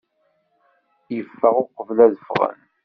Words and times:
Yeffeɣ 1.15 1.55
uqbel 1.63 1.97
ad 2.05 2.13
ffɣen. 2.27 2.59